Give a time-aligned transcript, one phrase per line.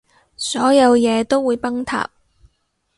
[0.35, 2.09] 所有嘢都會崩塌